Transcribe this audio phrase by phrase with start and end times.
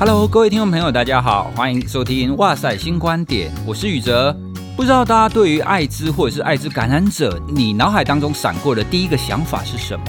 [0.00, 4.34] Hello，各位听众朋友，大家好，欢迎收听《哇塞新观点》，我是宇哲。
[4.74, 10.06] 不知道大家对于艾滋或者是艾滋感染者，你脑海当中闪过的第一个想法是什么？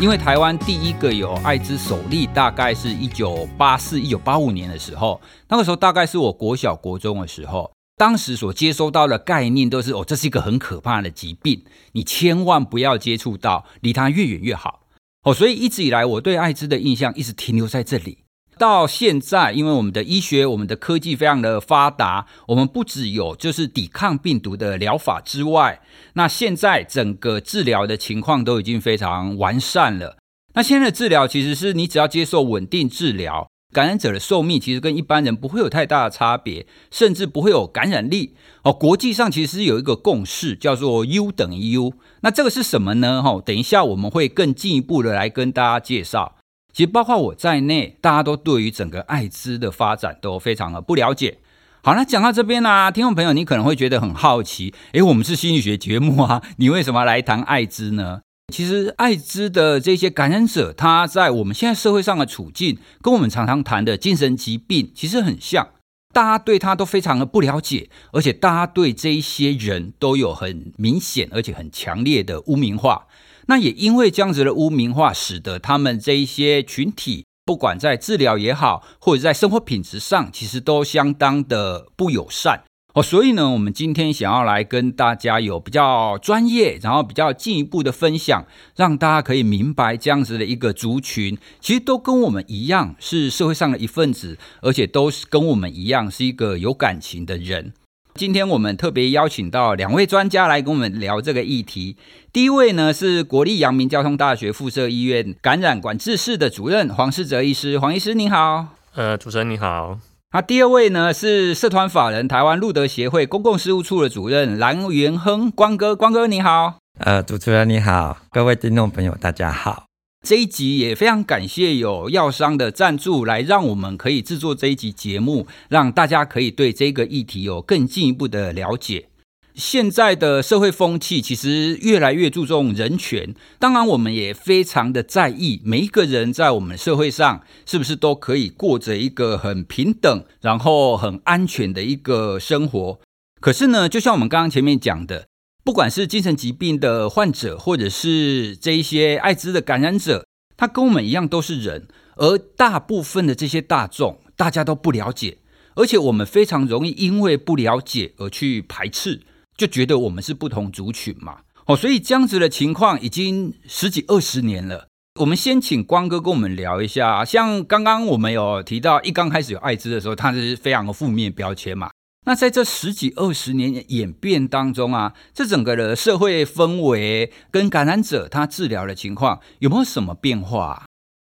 [0.00, 11.62] 因为台湾第一个有艾滋首例，大概是一九八四、一九八五年的时候，那个时候大概是我国小国中的时候，当时所接收到的概念都是哦，这是一个很可怕的疾病，
[11.92, 14.80] 你千万不要接触到，离它越远越好。
[15.22, 18.24] 哦，所以一直以来我对艾滋的印象一直停留在这里。
[18.60, 25.80] 到现在，因为我们的医学、我们的科技非常的发达，我们不只有就是抵抗病毒的疗法之外，
[26.12, 30.18] 那现在整个治疗的情况都已经非常完善了。
[30.52, 38.34] 那现在的治疗其实是你只要接受稳定治疗，感染者的寿命其实跟一般人不会有太大的差别，甚至不会有感染力。
[38.62, 41.94] 哦，国际上其实是有一个共识，叫做 U 等于 U。
[42.20, 43.22] 那这个是什么呢？
[43.22, 46.36] 哈，等一下我们会更进一步的来跟大家介绍。
[46.72, 51.38] 其实包括我在内，大家都对于整个艾滋的发展都非常的不了解。
[51.82, 58.20] 好，那讲到这边呢、啊，听众朋友，你可能会觉得很好奇，诶，我们是心理学节目啊， 你为什么来谈艾滋呢？
[58.52, 65.68] 其实艾滋的这些感染者，他在我们现在社会上的处境，跟我们常常谈的精神疾病其实很像，
[66.12, 73.06] 大家对他都非常的不了解，而且大家对这一些人都有很明显而且很强烈的污名化。
[73.50, 82.62] 那也因为这样子的污名化，使得他们这一些群体，不管在治疗也好，或者在生活品质上，其实都相当的不友善
[82.94, 83.02] 哦。
[83.02, 97.72] 所以呢，我们今天想要来跟大家有比较专业，然后比较进一步的分享，让大家可以明白这样子的一个族群，其实都跟我们一样是社会上的一份子，而且都是跟我们一样是一个有感情的人。
[98.14, 101.96] 今天我们特别邀请到两位专家来跟我们聊这个议题。
[102.32, 108.66] 第一位呢是国立阳明交通大学附设医院感染管制室的主任黄世哲医师，黄医师您好。
[108.94, 109.98] 呃，主持人你好。
[110.32, 116.78] 那第二位呢是社团法人台湾路德协会公共事务处的主任蓝元亨，光哥，光哥你好。
[116.98, 119.89] 呃，主持人你好，各位听众朋友大家好。
[120.22, 129.06] 这一集也非常感谢有药商的赞助，来让我们可以制作这一集节目，让大家可以对这个议题有更进一步的了解。
[129.54, 143.00] 现在的社会风气其实越来越注重人权，当然我们也非常的在意每一个人在我们社会上是不是都可以过着一个很平等，然后很安全的一个生活。
[143.40, 145.29] 可是呢，就像我们刚刚前面讲的。
[145.62, 150.26] 不管是精神疾病的患者，或者是这一些艾滋的感染者，
[150.56, 155.38] 他跟我们一样都是人，而大部分的这些大众，大家都不了解，
[155.74, 159.20] 而且我们非常容易因为不了解而去排斥，
[159.56, 161.40] 就觉得我们是不同族群嘛。
[161.66, 164.88] 哦，所以这样子的情况已经十几二十年了。
[165.20, 171.90] 我们先请光哥跟我们聊一下，像刚刚我们有提到，一刚开始有艾滋的时候，它是非常的负面标签嘛。
[172.26, 180.84] 那在这十几二十年演变当中啊，这整个的社会氛围跟感染者他治疗的情况有没有什么变化？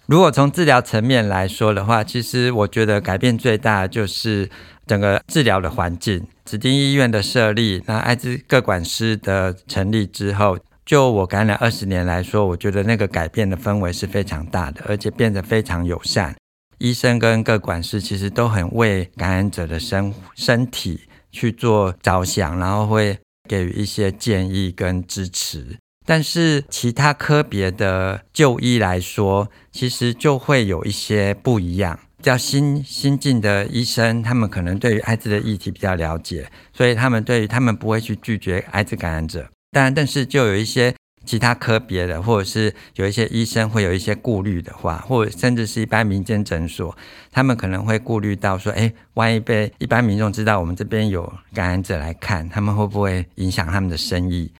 [0.06, 4.50] 如果从治疗层面来说的话，其实我觉得改变最大就是
[4.84, 16.34] 整个治疗的环境，指定医院的设立，那艾滋各管师的成立之后，就我感染二十年来说，我觉得那个改变的氛围是非常大的，而且变得非常友善。
[16.80, 25.76] 医生跟各管事其实都很为感染者的身身体去做着想，然后会给予一些建议跟支持。
[26.06, 32.00] 但是其他科别的就医来说，其实就会有一些不一样。
[32.16, 39.50] 比较新新进的医生，他们可能对于艾滋的议题比较了解，所以他们对于他们不会去拒绝艾滋感染者。
[39.70, 40.94] 但但是就有一些。
[41.24, 46.96] 其他科别的，或者是有一些医生会有一些顾虑的话，或甚至是一般民间诊所，
[47.30, 54.52] 他们可能会顾虑到说，哎，万一被一般民众知道我们这边有感染者来看，他们会不会影响他们的生意？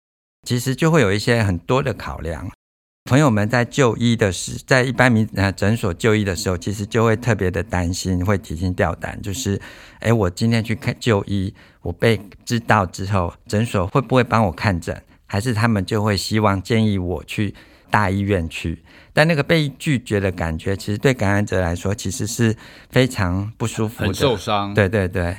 [0.46, 2.50] 其实就会有一些很多的考量。
[3.10, 9.60] 朋友们在就医的时，在一般民呃诊所就医的时候，其实就会特别的担心，会提心吊胆，就是，
[10.00, 15.02] 哎，我今天去看就医，我被知道之后，诊所会不会帮我看诊？
[15.30, 17.54] 还是他们就会希望建议我去
[17.88, 18.82] 大医院去，
[19.12, 22.56] 但那个被拒绝的感觉，其实对感染者来说，其实是
[22.90, 24.74] 非常不舒服的，很受伤。
[24.74, 25.36] 对对对，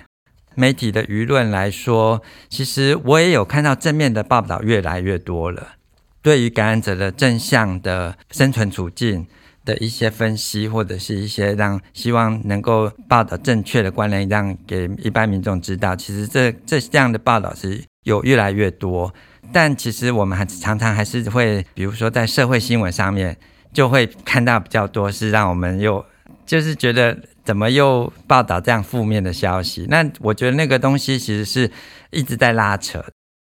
[0.55, 5.73] 媒体的舆论来说，其实我也有看到正面的报道越来越多了，
[6.21, 9.27] 对于感染者的正向的生存处境
[9.65, 19.13] 的一些分析，或者是一些让希望能够报道正确的观念，让给一般民众知道，其实这这这样的报道是有越来越多。
[19.51, 23.37] 但其实我们还常常还是会，比如说在社会新闻上面，
[23.73, 26.05] 就会看到比较多是让我们又
[26.45, 29.85] 就是觉得怎么又报道这样负面的消息？
[29.89, 31.71] 那我觉得那个东西其实是
[32.11, 33.03] 一直在拉扯。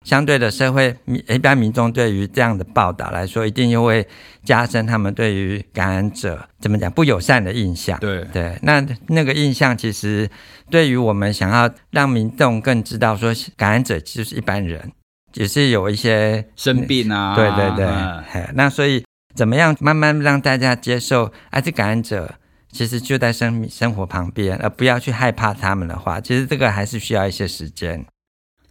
[0.05, 0.95] 相对的，社会
[1.29, 4.07] 一般民众对于这样的报道来说，一定又会
[4.45, 7.99] 加深他们对于感染者怎么讲不友善的印象。
[8.01, 10.29] 对对，那那个印象其实
[10.71, 14.93] 对于我们想要让民众更知道说，感染者就是一般人，
[15.33, 17.35] 也是有一些生病啊。
[17.35, 18.23] 对对对，啊、
[18.55, 19.03] 那所以
[19.35, 22.35] 怎么样慢慢让大家接受艾滋感染者
[22.71, 28.05] 其实就在生生活旁边，而不要去害怕他们的话，其实这个还是需要一些时间。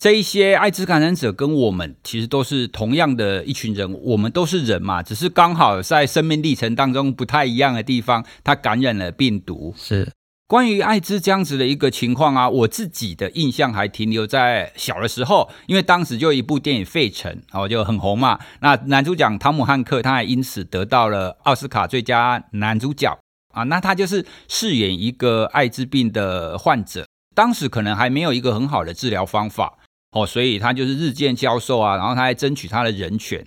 [0.04, 9.74] 这一些艾滋感染者跟我们其实都是同样的一群人，我们都是人嘛，只是刚好在生命历程当中不太一样的地方，他感染了病毒。
[9.78, 10.12] 是
[10.46, 23.18] 关于艾滋这样子的一个情况啊，我自己的印象还停留在小的时候，因为当时就有一部电影《费城》哦就很红嘛，那男主角汤姆汉克他还因此得到了奥斯卡最佳男主角
[23.54, 29.78] 啊，那他就是饰演一个艾滋病的患者，当时可能还没有一个很好的治疗方法。
[30.14, 33.46] 哦，所以他就是日渐消瘦啊，然后他还争取他的人权。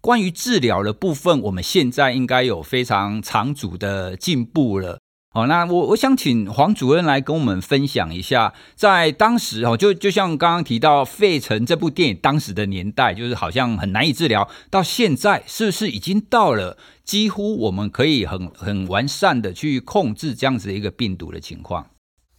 [0.00, 4.98] 关于治疗的部分，我们现在应该有非常长足的进步了。
[5.34, 21.90] 哦，那我我想请黄主任来跟我们分享一下，在当时哦，就就像刚刚提到《费城》这部电影，当时的年代就是好像很难以治疗，到现在是不是已经到了几乎我们可以很很完善的去控制这样子的一个病毒的情况？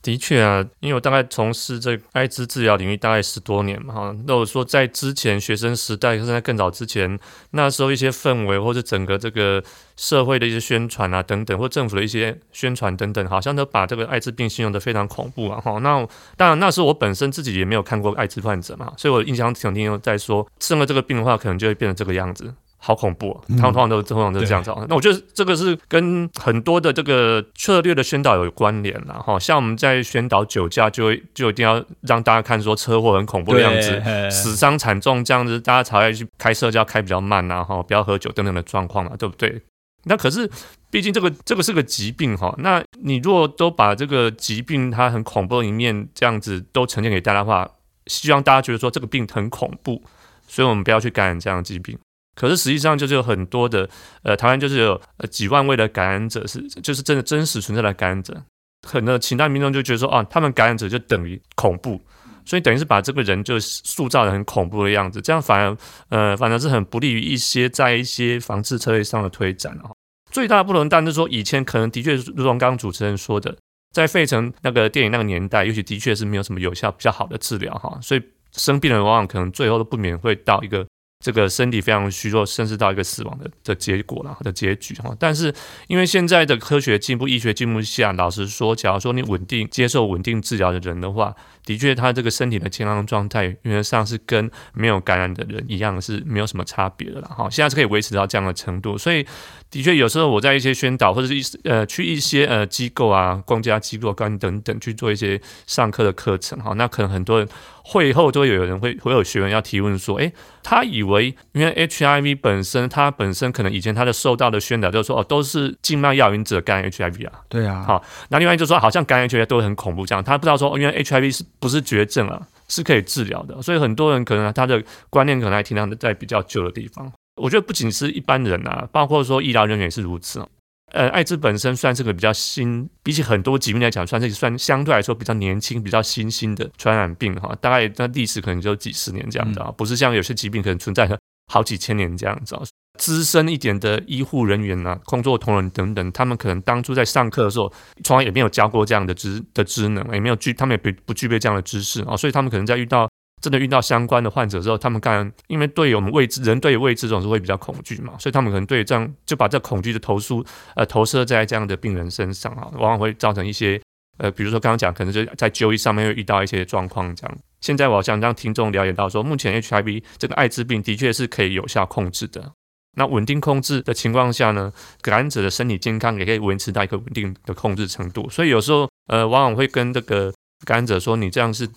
[0.07, 4.15] 的确啊，因为我大概从事这艾滋治疗领域大概十多年嘛，哈。
[4.25, 7.19] 那我说在之前学生时代，甚至在更早之前，
[7.51, 9.61] 那时候一些氛围或者整个这个
[9.97, 15.77] 社会的一些宣传啊等等，或政府的一些宣传等等，好像都把这个艾滋病形容得非常恐怖啊，哈。
[15.79, 16.07] 那
[16.37, 22.53] 当然那时候我本身自己也没有看过艾滋患者嘛，所以我印象肯定又在说生了这个病的话，可能就会变成这个样子。
[22.87, 23.43] 好恐怖啊！
[23.57, 24.71] 他们通常都通常都是这样子。
[24.77, 29.37] 嗯、那我觉得这个是跟很多的这个策略的宣导有关联了哈。
[29.37, 39.61] 像我们在宣导酒驾，就会就一定要让大家看说车祸很恐怖的样子，死伤惨重这样子，大家才会去开车就要开比较慢啊，哈，不要喝酒等等的状况嘛，对不对？
[40.05, 40.49] 那可是
[40.89, 42.55] 毕竟这个这个是个疾病哈。
[42.59, 47.69] 那你如果都把这个疾病它很恐怖的一面这样子都呈现给大家的话，
[48.05, 50.01] 希望大家觉得说这个病很恐怖，
[50.47, 51.99] 所以我们不要去感染这样的疾病。
[52.37, 53.89] 可是实际上就是有很多的，
[54.21, 58.39] 呃，台湾就是有呃几万位的感染者是，就是真的真实存在的感染者，
[58.87, 61.99] 很多其他民众就觉得说，啊，他们感染者就等于恐怖，
[62.45, 65.77] 所以等于是把这个人就塑造的很恐怖的样子，这样反而，
[66.09, 69.89] 呃，反而是很不利于一些在一些防治策略上的推展哦。
[70.29, 73.57] 最大的不同，当然是说以前可能的确如同刚刚主持人说的，
[73.95, 80.85] 在费城那个电影那个年代，也许的确是没有什么有效比较好的治疗哈，所以生病的人往往可能最后都不免会到一个。
[81.19, 85.15] 这个身体非常虚弱，甚至到一个死亡的的结果了的结局哈。
[85.19, 85.53] 但是
[85.87, 91.35] 因为现在的科学进步、医学进步下，老实说，假如说你稳定接受稳定治疗的人的话，
[91.65, 97.49] 的确他这个身体的健康状态原则上是跟没有感染的人一样，是没有什么差别的了哈。
[97.49, 99.25] 现在是可以维持到这样的程度，所以
[99.69, 107.47] 的确有时候我在一些宣导或者是一呃去一些呃机构啊、公家机构干等等去做一些上课的课程哈，那可能很多人。
[107.89, 127.09] 会后都会有人会会有学员要提问说，诶，他以为因为 HIV 本身，他本身可能以前他的受到的宣导就是说，哦，都是静脉药瘾者感染 HIV 啊，对啊，好，那另外就说好像感染 HIV 都很恐怖这样，他不知道说，因为 HIV 是不是绝症啊，是可以治疗的，所以很多人可能他的观念可能还停留在比较旧的地方。
[127.37, 130.45] 我觉得不仅是一般人啊，包括说医疗人员也是如此。
[130.93, 137.53] 呃，艾滋本身算是个比较新，比起很多疾病来讲，算是算相对来说比较年轻、比较新兴的传染病哈。
[137.59, 141.17] 大概那历史可能就几十年这样子啊，不是像有些疾病可能存在了
[141.51, 142.61] 好几千年这样子啊。
[142.97, 147.71] 资深一点的医护人员啊，工作同仁等等，他们可能当初在上课的时候，
[148.03, 153.09] 从来也没有教过这样的知的职能，也没有具，他们也不不具备这样的知识啊，所以他们可能在遇到。
[153.39, 160.43] 真的遇到相关的患者之后，他们干因为对于我们未知，人对于未知总是会比较恐惧嘛，所以他们可能对这样就把这恐惧的投诉
[160.75, 163.79] 呃投射在这样的病人身上啊，往往会造成一些
[164.17, 167.37] 呃，比如说刚刚讲，可能就在就医上面会遇到一些状况这样。
[167.61, 172.53] 现在我想让听众了解到说，目前 HIV 这个艾滋病的确是可以有效控制的。
[172.97, 178.27] 那稳定控制的情况下呢，感染者的身体健康也可以维持到一个稳定的控制程度。
[178.31, 180.33] 所以有时候呃，往往会跟这个
[180.65, 181.69] 感染者说，你这样是。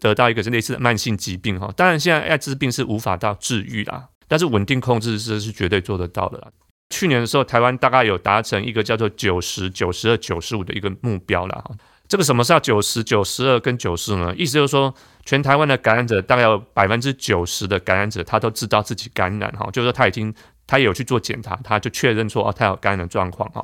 [0.00, 6.48] 得到一个是类似的慢性疾病哈，当然现在艾滋病是无法到治愈啦，但是稳定控制这是绝对做得到的啦。
[6.90, 11.70] 去年的时候，台湾大概有达成一个叫做九十九十二九十五的一个目标了哈。
[12.08, 14.34] 这个什么是要九十九十二跟九十呢？
[14.34, 14.94] 意思就是说，
[15.26, 20.34] 全台湾的感染者大概有百分之九十的感染者，他都知道自己感染哈，就是说他已经
[20.66, 23.62] 他有去做检查，他就确认说哦，他有感染的状况哈。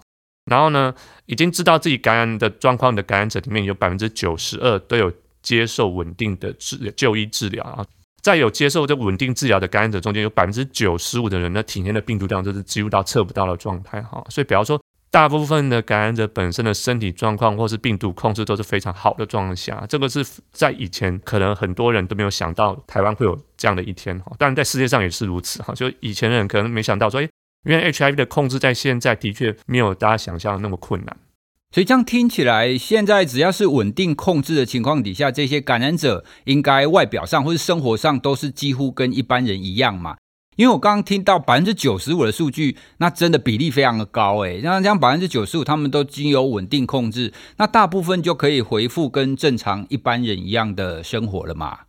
[0.51, 0.95] 然后呢，
[1.25, 5.11] 已经知道自己感染的状况的感染者里面有百分之九十二都有
[5.45, 7.87] 接受稳定的治就医治疗啊。
[8.21, 14.25] 在有接受这稳定治疗的感染者中间，有百分之九十五的人呢体内的病毒量都是几乎到测不到的状态哈。
[14.31, 24.33] 所以，比方说，大部分的感染者本身的身体状况或是病毒控制都是非常好的状况下，这个是在以前可能很多人都没有想到台湾会有这样的一天哈。
[24.39, 25.75] 当然，在世界上也是如此哈。
[25.75, 27.29] 就以前的人可能没想到说，诶，
[27.65, 31.15] 原来 HIV 的控制在现在的确没有大家想象的那么困难。
[31.75, 40.17] 所以这样听起来，现在只要是稳定控制的情况底下，这些感染者应该外表上或是生活上都是几乎跟一般人一样嘛？
[40.55, 44.61] 因为我刚刚听到百分之九十五的数据，那真的比例非常的高诶。
[44.63, 51.81] 那这样百分之九十五他们都经由稳定控制，那大部分就可以回复跟正常一般人一样的生活了嘛？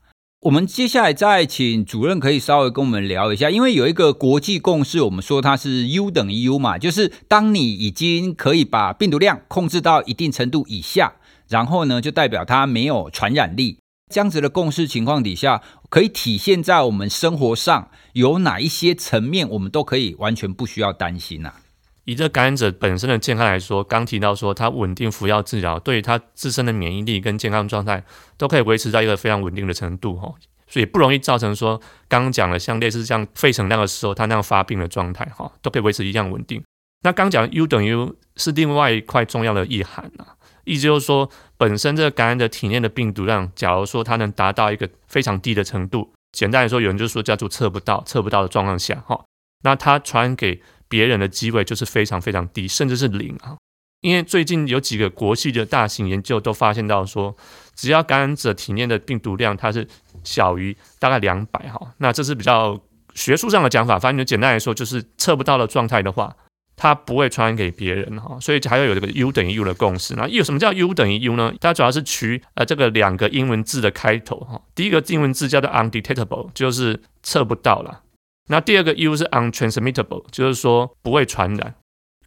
[0.41, 11.13] 我们接下来再请主任可以稍微跟我们聊一下，因为有一个国际共识，我们说它是 U 等于 U 嘛，就是当你已经可以把病毒量控制到一定程度以下，
[11.49, 13.79] 然后呢，就代表它没有传染力。
[14.13, 21.51] 这样子的共识情况底下，可以体现在我们生活上有哪一些层面，我们都可以完全不需要担心呐、
[22.05, 28.03] 以这感染者本身的健康来说，刚提到说他稳定服药治疗，对于他自身的免疫力跟健康状态
[28.37, 30.33] 都可以维持在一个非常稳定的程度哈，
[30.67, 36.63] 所以不容易造成说刚刚讲的像类似像肺成那个时候他那样发病的状态哈，都可以维持一样稳定。
[37.03, 49.23] 那刚讲 U 等于 U 是另外一块重要的意涵啊，意思就是说本身这个感染者体内的病毒量，假如说它能达到一个非常低的程度，简单来说，有人就说叫做测不到，测不到的状况下哈，
[49.63, 53.57] 那它传给别人的机会就是非常非常低，甚至是零啊！
[54.01, 57.35] 因为最近有几个国际的大型研究都发现到说，
[57.75, 59.87] 只要感染者体内的病毒量它是
[60.23, 62.79] 小于大概两百哈，那这是比较
[63.15, 63.97] 学术上的讲法。
[63.97, 66.35] 反正就简单来说，就是测不到的状态的话，
[66.75, 68.37] 它不会传染给别人哈。
[68.39, 70.13] 所以还要有这个 U 等于 U 的共识。
[70.15, 71.51] 那有什么叫 U 等于 U 呢？
[71.59, 74.61] 它主要是取呃这个两个英文字的开头哈。
[74.75, 78.03] 第一个英文字叫做 undetectable，就是测不到了。
[78.47, 81.75] 那第二个 U 是 untransmittable，就是说不会传染。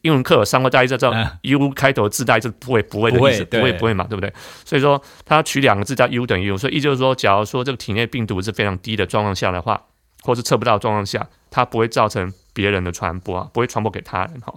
[0.02, 4.32] 英文课有上过，大家知道 U 开头自带就不会不会的意思，不会不会嘛，对不对？
[4.64, 9.80] 所以说它取两个字叫 U 等于 U，所以意就是说，假如说这个体内病毒是非常低的状况下的话，
[10.22, 14.54] 或是测不到的状况下，它不会造成别人的传播啊，不会传播给他人哈。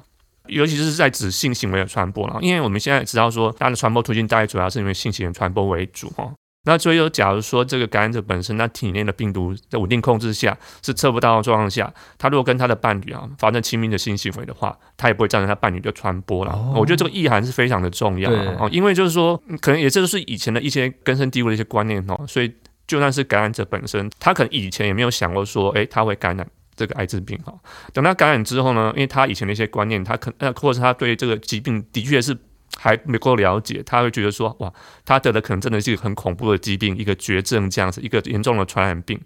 [0.47, 6.31] 尤其是在指性行为的传播了，因为我们现在知道说，它的传播途径大概主要是因为性行为传播为主哈。
[6.63, 16.51] 那所以说，假如说这个感染者本身他体内的病毒在稳定控制下是测不到的状况下，他如果跟他的伴侣啊发生亲密的性行为的话，他也不会造成他伴侣的传播了。
[16.51, 22.23] 哦、我觉得这个意涵是非常的重要哦，因为就是说，可能也这就是以前的一些根深蒂固的一些观念哦。
[22.27, 22.53] 所以
[22.85, 27.51] 就算是感染者本身，他可能以前也没有想过说，诶，他会感染这个艾滋病哈。
[27.91, 32.37] 等他感染之后呢，因为他以前的一些观念，他可呃，或者是他对这个疾病的确是。
[32.77, 34.73] 还没够了解，他会觉得说，哇，
[35.05, 39.19] 他得的可能真的是一个很恐怖的疾病，一个绝症这样子，一个严重的传染病。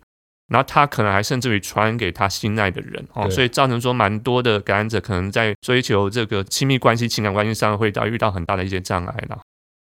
[0.47, 9.39] 然后他可能还甚至于传染给他心爱的人哦，所以造成说蛮多的感染者可能在追求这个亲密关系、情感关系上会到遇到很大的一些障碍了。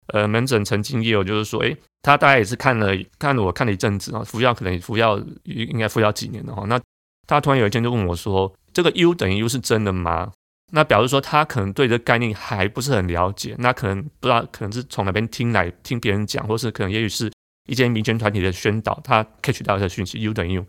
[0.07, 6.63] 呃，门诊曾经也有就是说，诶，他大概也是看了看了我看了一阵子啊，服药可能服药应该服药几年了哈。
[6.67, 6.79] 那
[7.27, 10.31] 他突然有一天就问我说，这个 U 等于 U 是真的吗？
[10.75, 17.31] 那表示说他可能对这个概念还不是很了解，那可能不知道，可能是从哪边听来听别人讲，或是可能也许是
[17.67, 20.65] 一些民间团体的宣导，他 catch 到这讯息，U 等于 U，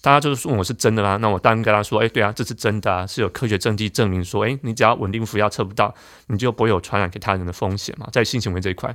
[0.00, 1.18] 大家就是问我是真的啦？
[1.18, 5.94] 那我当然跟他说，哎，对啊，这是真的啊，是有科学证据证明说，哎，你只要稳定服药测不到，
[6.28, 8.88] 你就不会有传染给他人的风险嘛，在性行为这一块。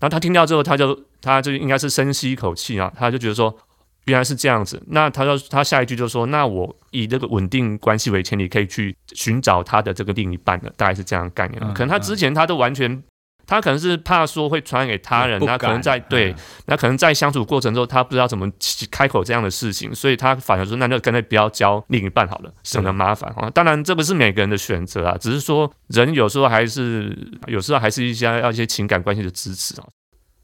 [0.00, 3.54] 然后他听到之后，他就他就应该是深吸一口气啊，他就觉得说。
[4.08, 11.60] 原来是这样子，那他说他下一句就说，那我以这个稳定关系为前提，可以去寻找他的这个另一半的，大概是这样的概念。
[11.74, 13.02] 可能他之前他都完全，
[13.46, 16.34] 他可能是怕说会传染给他人，他可能在对，
[16.66, 18.50] 那可能在相处过程中，他不知道怎么
[18.90, 23.50] 开口这样的事情，所以他反而说，那就干脆不要交另一半好了，省得麻烦啊。
[23.50, 29.86] 当然这不是每个人的选择啊，只是说人有时候还是有时候还是一些要一些情感关系的支持啊。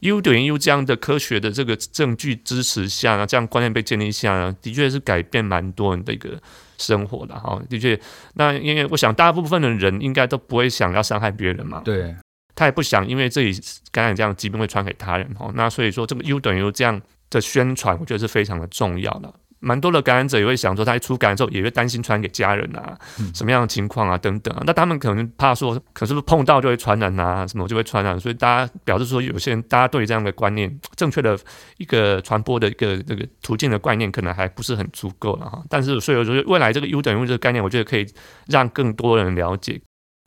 [0.04, 6.40] U 等于 U 这样的科学的这个证据支持下呢，这样观念被建立下呢，的确是改变蛮多人的一个
[6.76, 7.61] 生活的哈。
[7.70, 7.99] 的确，
[8.34, 12.14] 那因为我想大部分的人应该都不会想要伤害别人嘛，对，
[12.54, 13.58] 他也不想因为自己
[13.90, 15.50] 感染这样的疾病会传给他人哈。
[15.54, 19.32] 那所以说这个 U 等于 U 这样的宣传，我觉得是非常的重要的。
[19.64, 22.97] 蛮多的感染者也会想说，他一出感染之后也会担心传给家人啊，
[23.35, 24.62] 什么样的情况啊等等啊。
[24.66, 28.21] 那他们可能怕说，可是不是碰到就会传染啊，什么就会传染。
[28.21, 31.38] 所以大家表示说，有些人大家对于这样的观念，正确的
[31.78, 35.62] 一个传播的一个这个途径的观念，可能还不是很足够了哈。
[35.71, 38.06] 但是所以我觉得未来这个 U 等于这个概念，我觉得可以
[38.47, 39.80] 让更多人了解。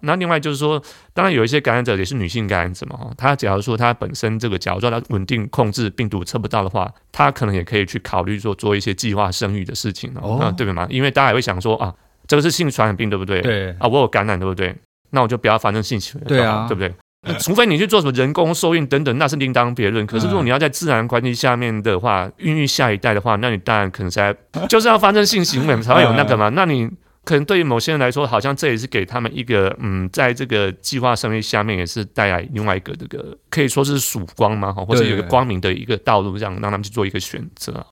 [0.04, 0.82] 那另外就是说，
[1.14, 10.86] 当然有一些感染者也是女性感染者嘛，哈，她假如说她本身这个，假如说她稳定控制病毒测不到的话，她可能也可以去考虑说做一些计划生育的事情哦，嗯，对不对嘛？
[10.90, 11.94] 因为大家也会想说啊，
[12.28, 13.42] 这个是性传染病，对不对？
[13.42, 14.76] 对啊，我有感染，对不对？
[15.10, 16.94] 那我就不要发生性行为，对啊，对不对？
[17.40, 20.06] 除非你去做什么人工受孕等等，那是另当别论。
[20.06, 24.34] 可是如果你要在自然环境下面的话，孕育下一代的话，那你当然可能才
[24.70, 26.50] 就是要发生性行为才会有那个嘛。
[26.56, 26.90] 那你
[27.28, 37.86] 可能对于某些人来说，好像这也是给他们一个嗯，在这个计划生育下面也是带来另外一个这个可以说是曙光嘛，或者有一个光明的一个道路，这样让他们去做一个选择。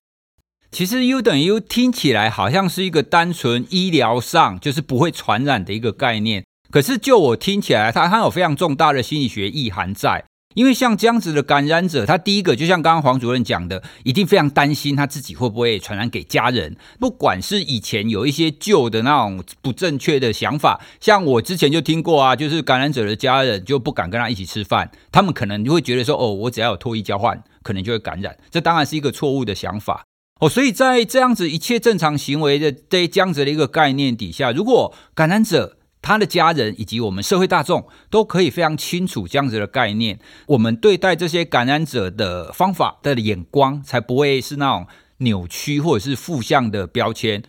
[0.72, 6.46] 其实 U 等于 U 听起来好像是一个单纯医疗上就是不会传染的一个概念。
[6.72, 10.26] 可是，就我听起来，它它有非常重大的心理学意涵在。
[10.56, 16.76] 因为像这样子的感染者，他第一个就像刚刚黄主任讲的，一定非常担心他自己会不会传染给家人。
[17.00, 28.36] 不管是以前有一些旧的那种不正确的想法，像我之前就听过啊，就是感染者的家人就不敢跟他一起吃饭，他们可能就会觉得说，哦，我只要有唾液交换，可能就会感染。
[28.50, 30.06] 这当然是一个错误的想法
[30.40, 30.48] 哦。
[30.48, 44.86] 所以在这样子一切正常行为的这这样子的一个概念底下，如果感染者，他的家人以及我们社会大众都可以非常清楚这样子的概念，我们对待这些感染者的方法的眼光才不会是那种
[45.18, 47.42] 扭曲或者是负向的标签。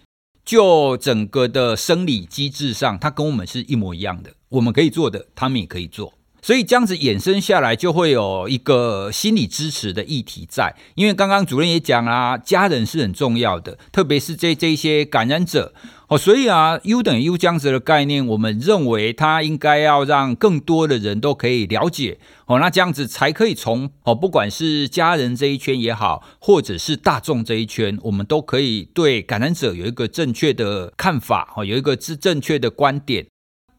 [0.42, 6.14] 就整个的生理机制上，它跟我们是一模一样的，我们可以做的，他们也可以做。
[6.40, 10.76] 所以这样子衍生下来，就会有一个心理支持的议题在。
[10.94, 15.74] 因为刚刚主任也讲啦，家人是很重要的，特别是这这些感染者
[16.08, 16.18] 哦。
[16.18, 22.58] 所以啊，U 等于 U 这样子的概念，我们认为它应该要让更多的人都可以了解哦。
[22.58, 33.26] 那这样子才可以从哦，不管是家人这一圈也好，或者是大众这一圈，我们都可以对感染者有一个正确的看法哦，有一个是正确的观点。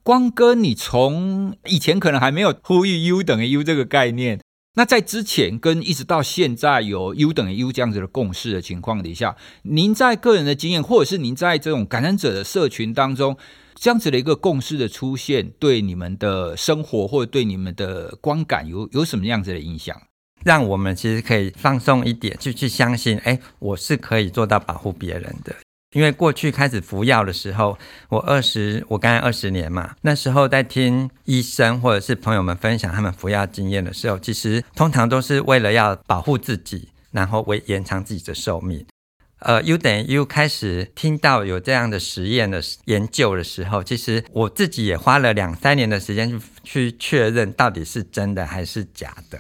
[0.04, 4.40] 光哥，你从以前可能还没有呼吁 U 等于 U 这个概念，
[4.78, 13.36] 那在之前跟一直到现在有 U 等于 U 这样子的共识的情况底下，您在个人的经验，或者是您在这种感染者的社群当中，
[13.74, 20.00] 这样子的一个共识的出现，对你们的生活或者对你们的观感有有什么样子的影响？
[20.44, 25.56] 让我们其实可以放松一点，就去相信，哎，我是可以做到保护别人的。
[25.94, 27.78] 因为过去开始服药的时候，
[28.10, 38.86] 我二十，我刚才二十年嘛，那时候在听医生或者是朋友们分享他们服药经验的时候，其实通常都是为了要保护自己，然后为延长自己的寿命。
[39.40, 49.40] 呃，U 等于 U 开始听到有这样的实验的研究的时候，其实我自己也花了两三年的时间去去确认到底是真的还是假的。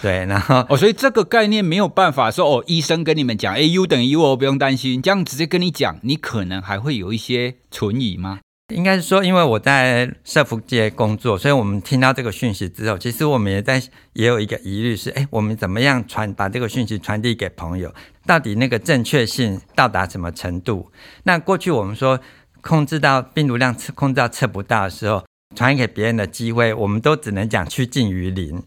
[0.00, 8.40] 对，然后哦，所以这个概念没有办法说哦，医生跟你们讲，哎，U 等于 U 哦，不用担心，这样直接跟你讲，你可能还会有一些存疑吗？
[8.72, 13.82] 应该是说，因为我在社福界工作，所以我们听到这个讯息之后，其实我们也在
[14.14, 17.94] 也有一个疑虑是，哎，我们怎么样传把这个讯息传递给朋友？
[18.24, 20.90] 到底那个正确性到达什么程度？
[21.24, 22.18] 那过去我们说
[22.62, 25.22] 控制到病毒量测控制到测不到的时候，
[25.54, 28.62] 传给别人的机会，我们都只能讲趋近于零。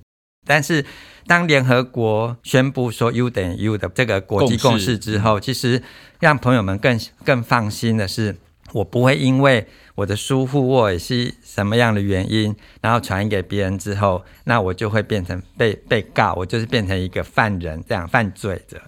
[0.46, 0.86] 但是
[1.26, 5.82] 当联合国宣布说 U 等于 U 的这个国际共识之后，其实
[6.20, 8.38] 让朋友们更更放心的是，
[8.74, 18.82] 我不会因为我的疏忽或者是什么样的原因，然后传给别人之后，那我就会变成被被告，我就是变成一个犯人，这样犯罪者。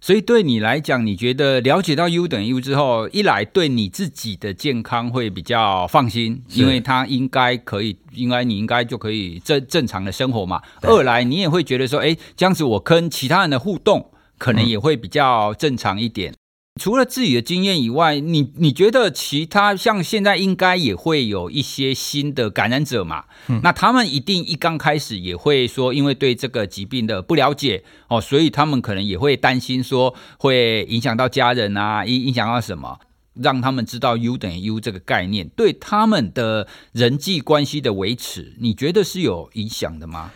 [0.00, 10.60] 所以对你来讲，你觉得了解到 U 等于 U 之后，一来对你自己的健康会比较放心，因为他应该可以，应该你应该就可以正正常的生活嘛。
[10.80, 16.32] 二来你也会觉得说，哎，这样子我跟其他人的互动可能也会比较正常一点。
[16.32, 16.34] 嗯
[16.80, 23.24] 除了自己的经验以外，你你觉得其他像现在应该也会有一些新的感染者嘛？
[23.48, 32.98] 嗯，那他们一定一刚开始也会说，因为对这个疾病的不了解哦，所以他们可能也会担心说会影响到家人啊，影影响到什么，
[33.34, 40.30] 让他们知道 U 等于 U 这个概念对他们的人际关系的维持，你觉得是有影响的吗？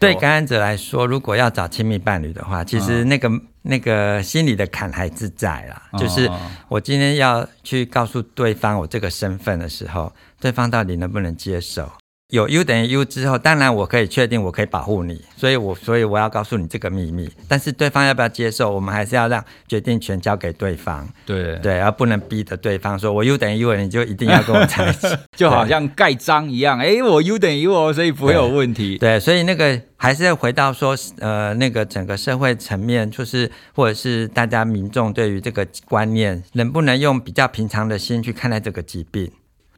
[0.00, 5.82] 对感染者来说，如果要找亲密伴侣的话，其实那个、嗯、那个心里的坎还自在啦。
[5.98, 6.30] 就是
[6.68, 11.90] 我今天要去告诉对方我这个身份的时候，对方到底能不能接受？
[12.34, 17.30] 有 U 等于 U 之后，当然我可以确定我可以保护你，所以我所以我要告诉你这个秘密。
[17.46, 21.08] 但是对方要不要接受，我们还是要让决定权交给对方。
[21.24, 26.80] 对对，而不能逼着对方说，我 U 等于 U，你就一定要跟我在一起， 就好像盖章一样。
[26.80, 28.98] 哎，我 U 等于 U，所以不会有问题。
[28.98, 39.30] 对，对，所以那个还是要回到说，呃，那个整个社会层面，就是或者是大家民众对于这个观念，能不能用比较平常的心去看待这个疾病？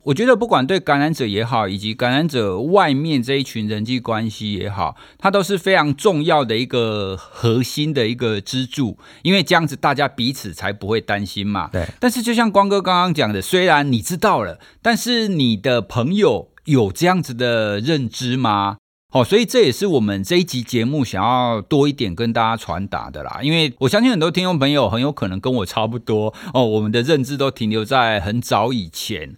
[0.06, 11.70] 我觉得不管对感染者也好，以及感染者外面这一群人际关系也好，它都是非常重要的一个核心的一个支柱，因为这样子大家彼此才不会担心嘛。
[11.72, 11.84] 对。
[11.98, 18.76] 但是就像光哥刚刚讲的，虽然你知道了，但是你的朋友有这样子的认知吗？
[19.12, 23.40] 哦，所以这也是我们这一集节目想要多一点跟大家传达的啦。
[23.42, 29.36] 因为我相信很多听众朋友很有可能跟我差不多哦，我们的认知都停留在很早以前。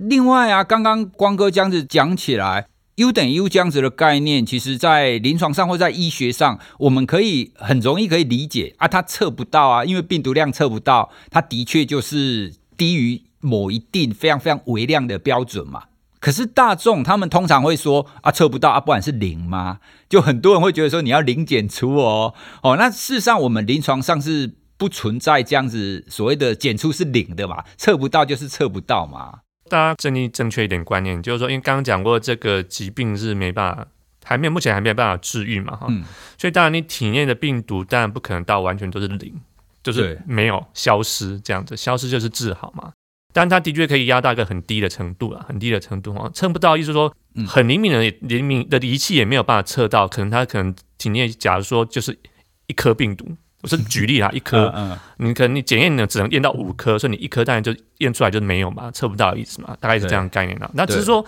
[0.00, 15.84] 另外啊，刚刚光哥这样子讲起来，U 等于 U 这样子的概念，其实在临床上或在医学上，我们可以很容易可以理解啊，它测不到啊，因为病毒量测不到，它的确就是低于某一定非常非常微量的标准嘛。
[16.20, 19.78] 可是大众他们通常会说啊，测不到啊，不然是零吗？
[20.08, 29.40] 就很多人会觉得说你要零检出哦，哦，那事实上我们临床上是不存在这样子所谓的检出是零的嘛，测不到就是测不到嘛。
[29.68, 33.86] 大家建立正确一点观念，就是说，因为刚刚讲过，这个疾病是没办法，
[34.24, 36.02] 还没有目前还没有办法治愈嘛，哈、嗯，
[36.36, 39.40] 所以当然你体内的病毒当然不可能到完全都是零，
[39.82, 42.92] 就是没有消失这样子，消失就是治好嘛。
[43.32, 47.14] 但它的确可以压到一个很低的程度啊，很低的程度啊，测不到，意思说
[47.46, 52.18] 很灵敏的灵敏的仪器也没有办法测到，可能它可能体内假如说就是
[52.66, 53.36] 一颗病毒。
[53.62, 60.70] 我是举例啊， 一颗，嗯，你可能你检验呢只能验到五颗，所以你一颗当然就验出来就没有嘛，测不到的意思嘛，大概是这样概念啦。
[60.74, 61.24] 那只是说。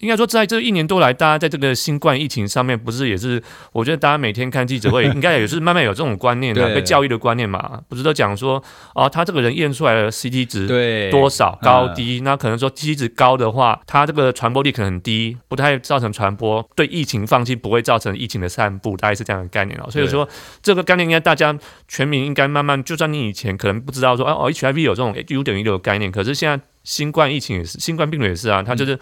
[0.00, 3.42] 应该说，在这一年多来，大家在这个新冠疫情上面，不是也是？
[3.72, 7.80] 我觉得大家每天看记者会，应该也是慢慢有这种观念的，被教育的观念嘛。
[7.88, 8.62] 不是都讲说，
[8.94, 12.20] 哦，他这个人验出来的 CT 值多少高低？
[12.20, 19.90] 那可能说 CT 值高的话，他这个传播力可能很低，不太造成传播，对疫情放弃，不会造成疫情的散布，大概是这样的概念哦。
[19.90, 20.28] 所以说，
[20.62, 21.56] 这个概念应该大家
[21.88, 28.98] 全民应该慢慢，就算你以前可能不知道说，哦，HIV 有这种 U 等于六的概念，可是现在新冠疫情也是，新冠病毒也是啊，它就是。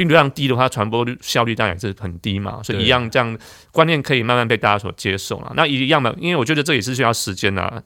[0.00, 3.38] 病毒量低的话，传播率效率当然也是很低嘛，所以一样这样
[3.70, 5.52] 观念可以慢慢被大家所接受了。
[5.54, 7.84] 那一样的，因为我觉得这也是需要时间的。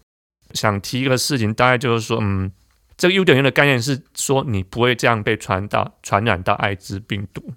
[0.52, 2.52] 想提一个事情，大概就是说，嗯，
[2.96, 7.52] 这个 U 等于的概念是说，你不会这样被传到传染到艾滋病毒。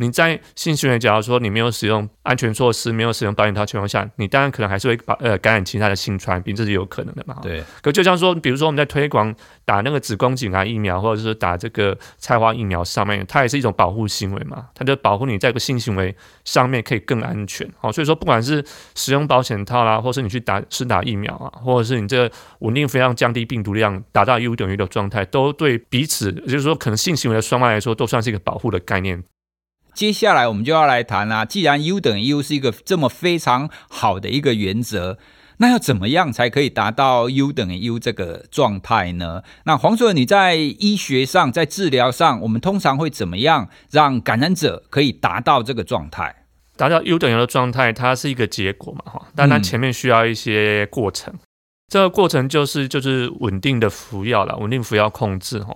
[0.00, 7.36] 你在性行为，假如说你没有使用安全措施，没有使用保险套情况下，你当然可能还是会把呃感染其他的性传染病，这是有可能的嘛。
[7.42, 7.64] 对。
[7.82, 9.34] 可就像说，比如说我们在推广
[9.64, 17.68] 打那个子宫颈癌疫苗，或者是打这个菜花疫苗上面，它也是一种保护行为嘛，它就保护你在个性行为上面可以更安全。
[17.78, 29.24] 好，所以说不管是使用保险套啦，或是你去打施打疫苗啊，或者是你这个稳定非常降低病毒量，达到 U 等于的状态，都对彼此，也就是说可能性行为的双方来说，都算是一个保护的概念。
[29.98, 31.44] 接下来我们就要来谈啦、啊。
[31.44, 35.18] 既然 U 等于 U 是一个这么非常好的一个原则，
[35.56, 39.42] 那要怎么样才可以达到 U 等于 U 这个状态呢？
[39.64, 46.44] 那黄主任，你在医学上，在治疗上，我们通常会怎么样让感染者可以达到这个状态？
[46.76, 51.34] 达到 U 等于 U 的状态，它是一个结果嘛，哈，但它前面需要一些过程。
[51.34, 51.40] 嗯、
[51.88, 55.74] 这个过程就是就是稳定的服药了，稳定服药控制哈。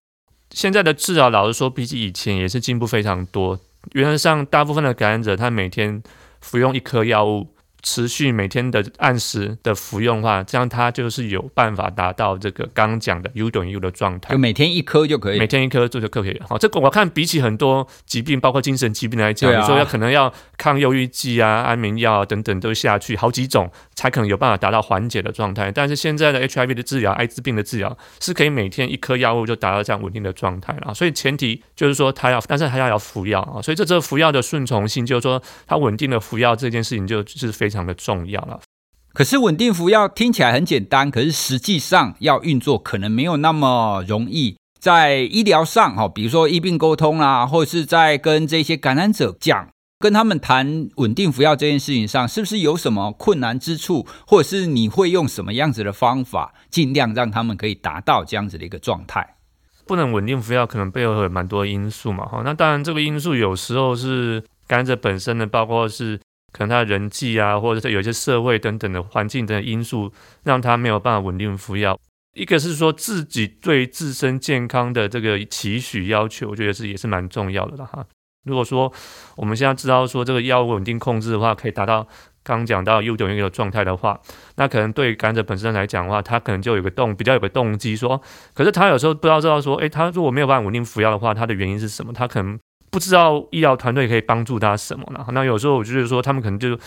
[0.52, 3.58] 现在的治疗，老实说，比起以前也是进步非常多。
[3.92, 6.02] 原则上，大部分的感染者，他每天
[6.40, 7.48] 服用一颗药物。
[7.82, 14.32] 持续每天的按时的服用的话，这样它就是有办法达到这个刚刚讲的 U 等于 U 的状态。
[14.32, 16.40] 就每天一颗就可以，每天一颗就就可以。
[16.48, 25.72] 好，这个我看比起很多疾病，包括精神疾病来讲，你说要可能要抗忧郁剂啊、安眠药啊等等都下去好几种，才可能有办法达到缓解的状态。
[25.72, 30.94] 但是现在的 HIV 的治疗、艾滋病的治疗是可以每天一颗药物就达到这样稳定的状态了。
[30.94, 33.60] 所以前提就是说他要，但是他要要服药啊。
[33.60, 38.61] 所以这这个服药的顺从性，就是说他稳定的服药这件事情就是非非常的重要了，
[39.14, 44.56] 可是稳定服药听起来很简单，可是实际上要运作可能没有那么容易。
[44.78, 59.37] 在医疗上，哈，比如说医病沟通啦，或者是在跟这些感染者讲，跟他们谈稳定服药这件事情上，是不是有什么困难之处，或者是你会用什么样子的方法，尽量让他们可以达到这样子的一个状态？
[59.87, 62.42] 不能稳定服药，可能背后有蛮多因素嘛，哈。
[62.44, 66.20] 那当然，这个因素有时候是感染者本身的，包括是。
[66.52, 70.12] 可能他的人际啊，或者是有一些社会等等的环境等等因素，
[70.44, 71.98] 让他没有办法稳定服药。
[72.34, 78.04] 一个是说自己对自身健康的这个期许要求，我觉得是也是蛮重要的了哈。
[78.44, 78.92] 如果说
[79.36, 82.08] 我们现在知道说这个药物稳定控制的话，可以达到
[82.42, 84.20] 刚讲到 U 等于 U 的状态的话，
[84.56, 88.20] 那可能对感染者本身来讲的话，他可能就有个动比较有个动机说，
[88.54, 92.12] 可是他有时候不知道知道说，诶，他如果没有办法稳定服药的话，他的原因是什么？
[92.12, 92.58] 他可能。
[92.92, 95.26] 不知道医疗团队可以帮助他什么呢？
[95.33, 96.78] 那有时候我就是说，他们可能就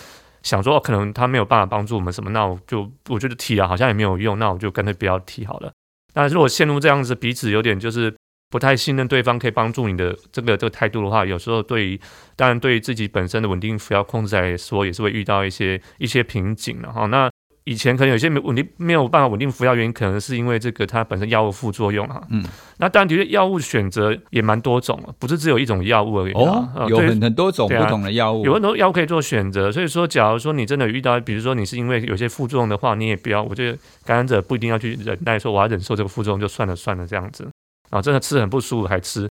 [0.42, 5.72] 想说，哦，可能他没有办法帮助我们什么，那我就我觉得提了好像也没有用，那我就干脆不要提好了。
[6.14, 8.14] 那如果陷入这样子彼此有点就是
[8.48, 12.00] 不太信任对方可以帮助你的这个这个态度的话，有时候对于
[12.36, 17.06] 当然对于自己本身的稳定服药控制来说，也是会遇到一些一些瓶颈的哈。
[17.06, 17.28] 那
[17.66, 22.22] 以前可能有些没稳定没有办法稳定服药，原因可能是因为这个它本身药物副作用哈。
[22.30, 22.44] 嗯，
[22.78, 26.32] 那当然的确药物选择也蛮多种，不是只有一种药物而已。
[26.32, 29.72] 哦，有很很多种不同的药物，有很多药物可以做选择。
[29.72, 33.42] 所以说，假如说你真的遇到，比如说你是因为有些副作用的话，你也不要。
[33.42, 37.48] 我觉得感染者不一定要去忍耐，说我要忍受这个副作用就算了算了这样子。
[37.90, 39.28] 啊，真的吃很不舒服还吃，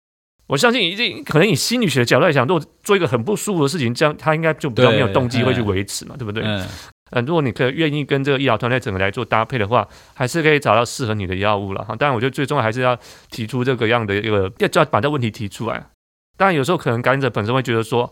[0.47, 6.43] 我相信一定可能以心理学的角度来讲，如果做一个很不舒服的事情，这样他应该就比较没有动机会去维持嘛，对，对不对？
[6.43, 6.67] 嗯，
[7.11, 11.95] 嗯，如果你可以愿意跟这个医疗团队整个来做搭配的话，还是可以找到适合你的药物了哈。
[11.95, 12.97] 当然，我觉得最重要还是要
[13.29, 15.85] 提出这个样的一个，要要把这个问题提出来。
[16.37, 18.11] 当然，有时候可能感染者本身会觉得说，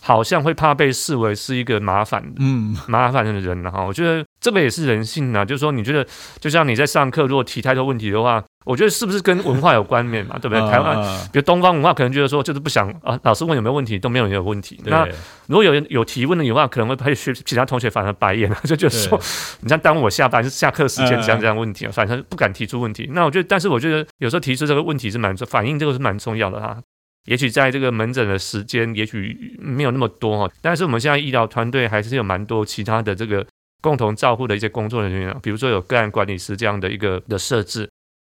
[0.00, 3.84] 好像会怕被视为是一个麻烦，嗯，麻烦的人了哈。
[3.84, 6.06] 我觉得这个也是人性啊，就是说，你觉得
[6.40, 8.44] 就像你在上课，如果提太多问题的话。
[8.64, 10.36] 我觉得是不是跟文化有关联嘛？
[10.38, 10.60] 对不对？
[10.70, 10.94] 台湾，
[11.32, 14.78] 比如东方文化可能觉得说，就是不想啊，老师问有没有问题，都没有人有问题。
[14.84, 15.06] 那
[15.46, 19.18] 如果有人有提问的话，可能会被学其他同学反而白眼了， 就觉得说，
[19.60, 23.08] 你像耽误我下班是下课时间这样这样问题啊，反正不敢提出问题。
[23.14, 26.76] 那我觉得，但是我觉得有时候提出这个问题是蛮重，反映这个是蛮重要的哈。
[27.24, 33.46] 也许在这个门诊的时间，也许没有那么多哈，但是我们现在医疗团队还是有蛮多其他的这个
[33.82, 37.88] 共同照护的一些工作人员，比如说有个案管理师这样的一个的设置。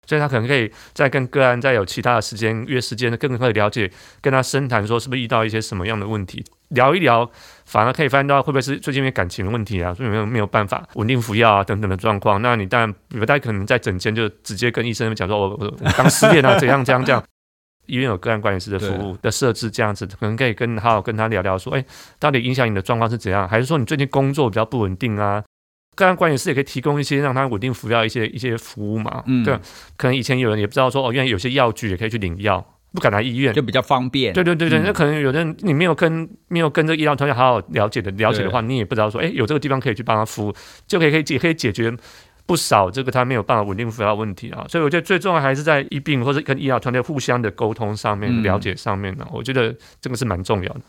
[0.08, 7.28] 所以他可能可以再跟个案再有其他的时间约时间，更可以了解，跟他深谈说是不是遇到一些什么样的问题，聊一聊，
[7.66, 12.40] 反而可以发现到会不会是最近因为感情问题啊，所以没有没有办法稳定服药啊等等的状况。
[12.44, 17.24] 那你当然不太可能在诊间就直接跟医生讲说我我我刚失恋啊怎样怎样这样。
[17.88, 21.86] 医院有个案管理师的服务的设置这样子，可能可以跟好好跟他聊聊说，哎，
[22.19, 23.48] 到底影响你的状况是怎样？
[23.48, 25.43] 还是说你最近工作比较不稳定啊？
[25.95, 29.58] 个案管理师也可以提供一些让他稳定服药一些一些服务嘛，嗯，对，
[29.95, 34.34] 可能以前有人也不知道说哦，原来有些药具也可以去领药，不敢来医院，就比较方便。
[34.34, 40.54] 对对对对，嗯、那可能有的人你没有跟没有跟这个医疗团队好好了解的了解的话，你也不知道说，哎，有这个地方可以去帮他服务，
[40.86, 41.89] 就可以可以解可以解决
[42.46, 44.66] 不少这个他没有办法稳定服药问题啊。
[44.70, 50.82] 所以我觉得最重要还是在医病或者跟医疗团队互相的沟通上面、了解上面呢，我觉得这个是蛮重要的。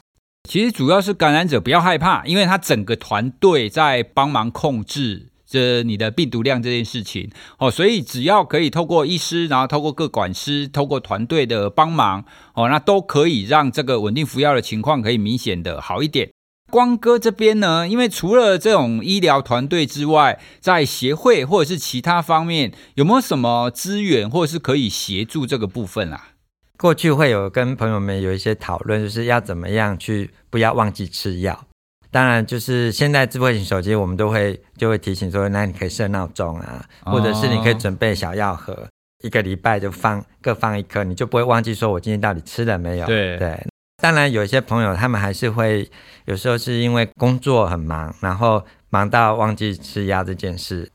[0.49, 16.31] 其实主要是感染者不要害怕，因为他整个团队在帮忙控制这你的病毒量这件事情哦，所以只要可以透过医师，然后透过各管师，透过团队的帮忙哦，那都可以让这个稳定服药的情况可以明显的好一点。
[16.71, 26.29] 光哥这边呢，因为除了这种医疗团队之外，在协会或者是其他方面，有没有什么资源或者是可以协助这个部分啊？
[26.77, 31.67] 过去会有跟朋友们有一些讨论，就是要怎么样去不要忘记吃药。
[32.11, 38.89] 当然，就是现在智慧型手机，我们都会就会提醒说，那你可以设闹钟啊，或者是你可以准备小药盒，哦、
[39.23, 43.07] 一个礼拜就放各放一颗，你就不会忘记说我今天到底吃了没有。
[43.07, 43.67] 对对。
[43.99, 45.91] 当然，有一些朋友他们还是会
[46.27, 50.91] 有时候是因为工作很忙，然后忙到忘记吃鸭这件事。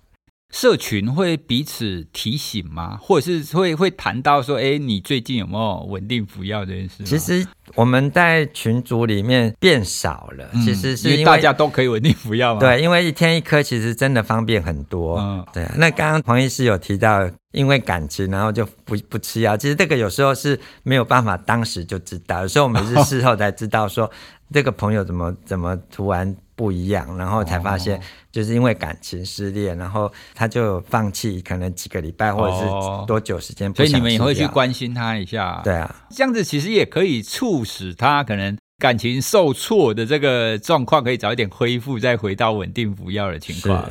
[0.52, 2.98] 社群会彼此提醒吗？
[3.02, 7.04] 或者是会会谈到说，哎，你最近有没有稳定服药这件事？
[7.04, 12.60] 其实我们在群组里面变少了，嗯、其实是因为，大家都可以稳定服药嘛。
[12.60, 15.18] 对，因为一天一颗，其实真的方便很多。
[15.18, 15.66] 嗯，对。
[15.78, 19.56] 那刚刚黄医师有提到，因为感情，然后就不不吃药。
[19.56, 24.12] 其实这个有时候是没有办法当时就知道，有时候我们是事后才知道说，说
[24.54, 26.36] 这个朋友怎么怎么突然。
[26.62, 28.00] 不一样，然后才发现，
[28.32, 32.66] 就是因为感情失恋，然后他就放弃，可能几个礼拜或者是
[33.08, 33.74] 多久时间。
[33.74, 35.60] 所以你们也会去关心他一下。
[35.64, 43.90] 对啊，这样子其实也可以促使他可能感情受挫的这个状况可以早一点恢复，再回到稳定服药的情况。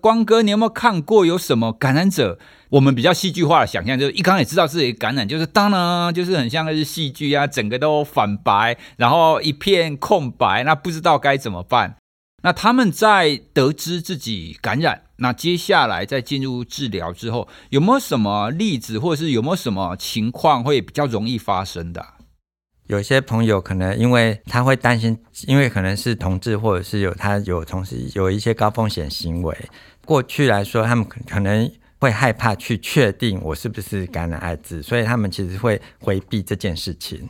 [0.00, 2.38] 光哥，你有没有看过有什么感染者？
[2.70, 11.96] 我们比较戏剧化的想象，就是一刚也知道自己感染，就是当然就是很像那是戏剧啊，整个都反白，然后一片空白，那不知道该怎么办。
[12.42, 22.04] 那他们在得知自己感染，那接下来在进入治疗之后，有没有什么例子，或者是有没有什么情况会比较容易发生的？
[22.86, 29.56] 有些朋友可能因为他会担心，因为可能是同志，或者是有他有同时有一些高风险行为。
[30.04, 37.28] 过去来说，他们可能会害怕去确定我是不是感染艾滋，所以他们其实会回避这件事情，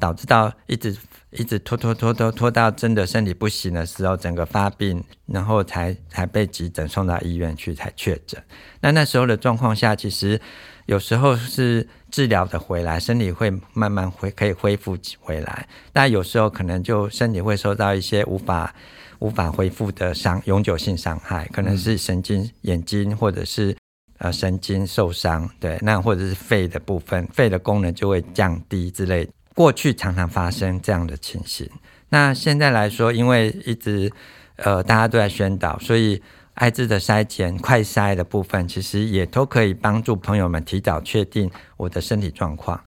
[0.00, 0.96] 导致到一直
[1.30, 8.42] 一直拖拖拖拖拖到真的身体不行的时候，整个发病，然后才才被急诊送到医院去才确诊。
[8.80, 10.40] 那那时候的状况下，其实
[10.86, 11.86] 有时候是
[12.16, 18.74] 治疗的回来，身体会慢慢恢可以恢复回来，但有时候可能就身体会受到一些无法。
[19.18, 23.74] 无法恢复的伤，永久性伤害，可能是神经、眼睛或者是
[24.18, 29.26] 呃神经受伤，对，那或者是肺的部分，肺的功能就会降低之类。
[29.54, 31.66] 过去常常发生这样的情形。
[32.10, 34.12] 那现在来说，因为一直
[34.56, 36.22] 呃大家都在宣导，所以
[36.56, 42.82] 艾滋的筛检、快筛的部分，其实也都可以帮助朋友们提早确定我的身体状况。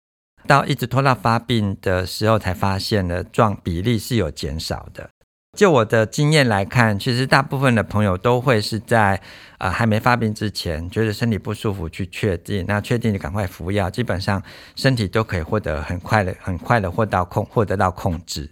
[0.47, 5.11] 到一直拖到发病的时候，才发现了状比例是有减少的。
[5.57, 9.21] 就我的经验来看，其实大部分的朋友都会是在
[9.59, 14.43] 呃还没发病之前，觉得身体不舒服去确定，那确定就赶快服药，基本上
[14.77, 18.49] 身体都可以获得很快的、很快的获到控、获得到控制。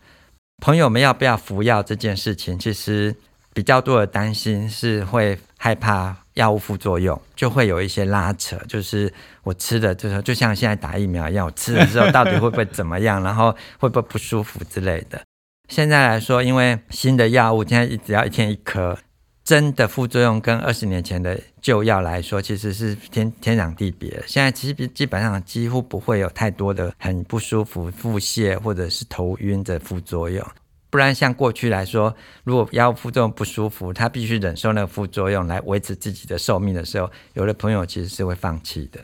[0.60, 3.14] 朋友们要不要服药这件事情，其实
[3.56, 8.54] 比较多的担心是会害怕药物副作用，就会有一些拉扯。
[8.68, 9.10] 就是
[9.42, 15.18] 我吃的就是就像现在打疫苗一样，我吃了之后到底会不会怎么样，然后会不会不舒服之类的。
[15.70, 18.98] 现在来说，因为新的药物现在只要一天一颗，
[19.42, 24.22] 真的副作用跟二十年前的旧药来说，其实是天天壤地别。
[24.26, 30.46] 现在其实基本上几乎不会有太多的很不舒服、腹泻或者是头晕的副作用。
[30.88, 39.00] 不然像过去来说，如果药物副作用不舒服，他必须忍受那个副作用来维持自己的寿命的时候，有的朋友其实是会放弃的。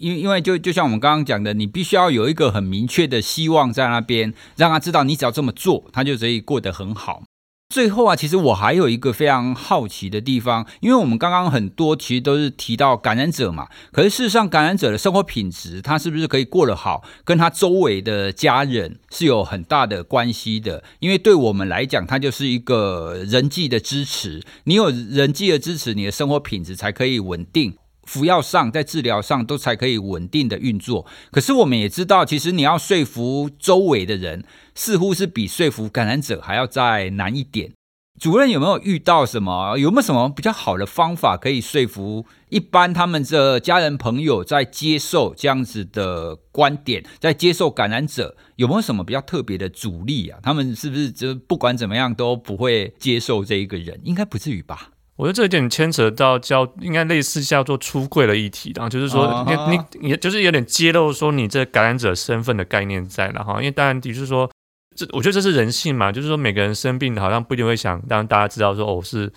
[0.00, 7.24] 因因为就就像我们刚刚讲的，你必须要有一个很明确的希望在那边，让他知道你只要这么做，他就可以过得很好。
[7.68, 20.82] 最后啊，其实我还有一个非常好奇的地方，因为我们刚刚很多其实都是提到感染者嘛，可是事实上感染者的生活品质，他是不是可以过得好，跟他周围的家人是有很大的关系的。
[21.00, 27.74] 因为对我们来讲，它就是一个人际的支持，你有人际的支持，你的生活品质才可以稳定。
[28.08, 31.06] 服药上，在治疗上都才可以稳定的运作。
[31.30, 34.44] 可是我们也知道，其实你要说服周围的人，
[34.74, 37.72] 似乎是比说服感染者还要再难一点。
[38.18, 39.78] 主任有没有遇到什么？
[39.78, 50.40] 有没有什么比较好的方法可以说服一般他们的家人朋友在接受这样子的观点，在接受感染者有没有什么比较特别的阻力啊？
[50.42, 54.00] 他们是不是就不管怎么样都不会接受这一个人？
[54.02, 54.90] 应该不至于吧？
[55.18, 64.48] 我觉得这有点牵扯到叫应该类似叫做出柜的议题，然后就是说你你也就是有点揭露说你这感染者身份的概念在了哈，因为当然的确说
[64.94, 69.28] 这我觉得这是人性嘛，就是说每个人生病好像不一定会想让大家知道说哦是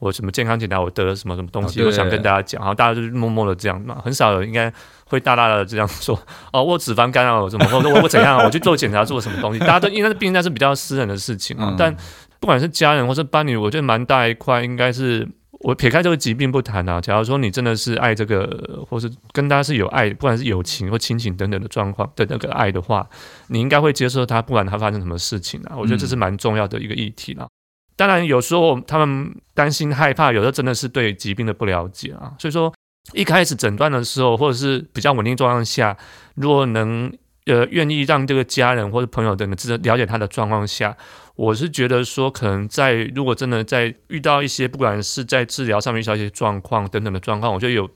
[0.00, 4.72] 我什么健康检查我得了什么什么东西，我想跟大家讲，然后大家就是默默的这样嘛，很少有应该
[5.04, 6.20] 会大大的这样说
[6.52, 11.96] 哦我脂肪肝啊我什么或者我我怎样我去做检查做什么东西，大家都应该是毕竟那是比较私人的事情啊，但。
[12.40, 15.28] 不管是家人或是伴侣，我觉得蛮大一块，应该是
[15.60, 17.00] 我撇开这个疾病不谈啊。
[17.00, 23.04] 假如说你真的是爱这个，或是跟他是有爱，不管是友情或亲情等等的状况的那个爱的话，
[23.48, 25.74] 你应该会接受他，不管他发生什么事情啊。
[25.76, 27.44] 我觉得这是蛮重要的一个议题啦。
[27.44, 27.50] 嗯、
[27.96, 32.32] 当然，有时候他们担心害怕，有时候真的是对疾病的不了解啊。
[32.38, 32.72] 所以说，
[33.14, 35.96] 一开始诊断的时候，或者是比较稳定状况下，
[36.36, 37.12] 如果能
[37.46, 40.96] 呃愿意让这个家人或者朋友等等知道了解他的状况下。
[41.38, 47.88] 我是觉得说，可能在如果真的在遇到一些，不管是在治疗上面遇到一些状况等等的状况，我觉得有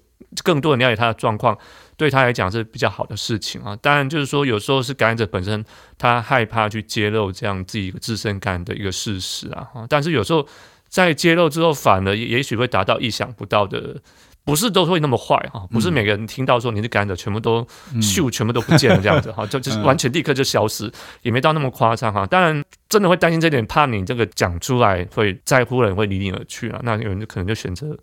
[0.44, 1.58] 更多人了解他的状况，
[1.96, 3.74] 对他来讲是比较好的事情啊。
[3.82, 5.64] 当然，就是说有时候是感染者本身
[5.98, 9.68] 他害怕去揭露这样自己自身感染的一个事实啊。
[9.88, 10.46] 但是有时候
[10.88, 14.00] 在揭露之后，反而也许会达到意想不到的。
[14.44, 20.90] 不是都会那么坏哈，不是每个人听到说你是感染者，全部都咻，全部都不见了这样子 哈，就就是完全立刻就消失，
[21.22, 22.26] 也没到那么夸张哈。
[22.26, 26.80] 当然，真的会担心这点，怕你这个讲出来会在乎人会离你而去啊。
[26.82, 27.96] 那有人就可能就选择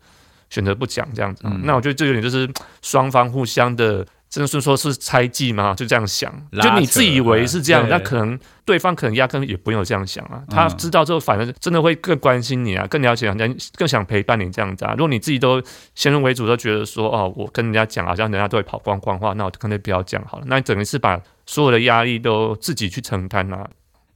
[0.50, 1.44] 选择不讲这样子。
[1.64, 2.50] 那我觉得这有点就是
[2.82, 4.06] 双方互相的。
[4.30, 5.74] 真的是说是猜忌吗？
[5.76, 10.44] 就这样想，就你自以为是这样，那可能对方可能压根也不用这样想啊。
[10.48, 14.92] 他知道之后，反而真的会更关心你啊，更了解人家，更想陪伴你这样子啊。
[14.92, 15.62] 如果你自己都
[15.96, 20.44] 先入为主，都觉得说哦，我跟人家讲，好像人家都会跑光光的话，那我干脆不要讲好了。
[20.48, 23.68] 那你整个是把所有的压力都自己去承担啊。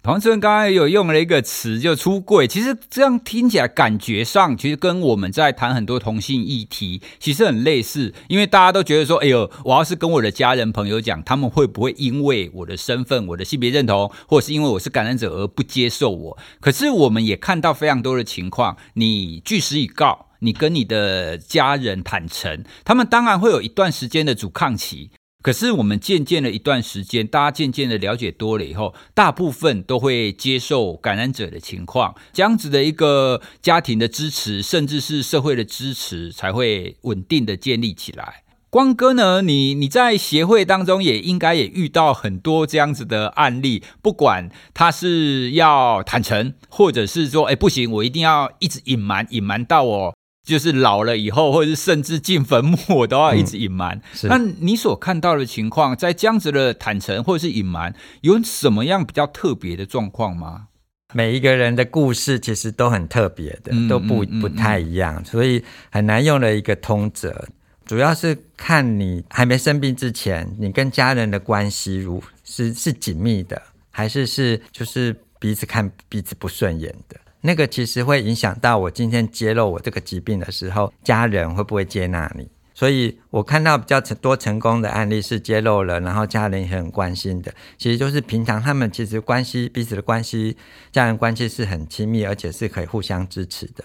[0.05, 2.45] 庞主任刚才有用了一个词，就出柜。
[2.45, 8.13] 其实这样听起来，感觉上其实跟我们在谈很多同性议题，其实很类似。
[8.27, 16.37] 因为大家都觉得说，哎呦，我要是跟我的家人朋友讲，他们会不会因为我的身份、我的性别认同，或者是因为我是感染者而不接受我？
[16.59, 25.11] 可是我们也看到非常多的情况，你据实以告，你跟你的家人坦诚，他们当然会有一段时间的阻抗期。
[25.43, 38.43] 可是我们渐渐的一段时间，大家渐渐的了解多了以后，大部分都会接受感染者的情况，这样子的一个家庭的支持，甚至是社会的支持，才会稳定的建立起来。
[38.69, 54.01] 光哥呢，你你在协会当中也应该也遇到很多这样子的案例，不管他是要坦诚，或者是说，哎，不行，我一定要一直隐瞒，隐瞒到我就是老了以后，或者是甚至进坟墓，我都要一直隐瞒。
[54.13, 60.67] 是那你所看到的情况，在这样子的坦诚或者是隐瞒，有什么样比较特别的状况吗？
[61.13, 67.47] 每一个人的故事其实都很特别的，都不不太一样，所以很难用了一个通则。
[67.85, 77.17] 主要是看你还没生病之前，你跟家人的关系如是是紧密的，还是是就是彼此看彼此不顺眼的。
[77.45, 82.47] 那个其实会影响到我今天揭露我这个疾病的时候，家人会不会接纳你？
[82.73, 87.53] 所以我看到比较多成功的案例是揭露了，然后家人也很关心的。
[87.77, 90.57] 其实就是平常他们其实关系彼此的关系，
[90.91, 93.83] 家人关系是很亲密，而且是可以互相支持的。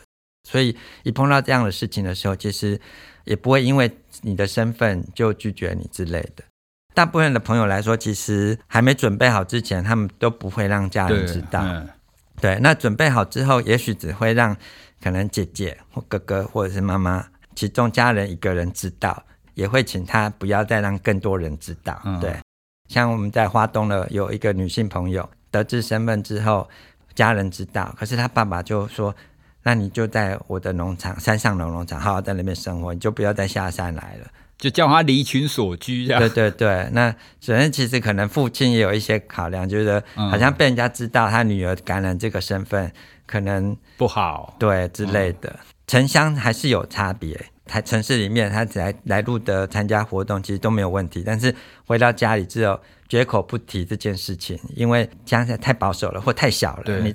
[0.49, 2.81] 所以一碰到这样的事情的时候，其实
[3.25, 3.91] 也不会因为
[4.23, 6.45] 你的身份就拒绝你之类的。
[6.95, 11.63] 大部分的朋友来说，其实还没准备好之前，他们都不会让家人知道。
[12.41, 14.57] 对，那准备好之后，也许只会让
[15.03, 19.23] 可能姐姐或哥哥或者是妈妈其中家人一个人知道，
[19.55, 22.01] 也会请他不要再让更多人知道。
[22.05, 22.37] 嗯、对，
[22.89, 26.69] 像我们在花东的有一个女性朋友得知身份之后，
[27.15, 29.15] 家人知道，可是他爸爸就说
[29.65, 34.27] ：“那你就在我的农场山上的农场好好在那边生活，你就不要再下山来了。”
[34.59, 36.21] 就叫他离群索居，这样。
[36.21, 42.93] 对对对，那首先其实可能父亲也有一些考量，就是好像被人家知道他女儿感染这个身份，
[43.25, 45.59] 可能不好，对之类的。
[45.87, 51.23] 城乡还是有差别，在城市里面他只来来路的参加活动，其实都没有问题。
[51.25, 51.55] 但是
[51.87, 52.79] 回到家里之后，
[53.09, 56.99] 绝口不提这件事情，因为家太保守了或太小了。
[57.01, 57.15] 你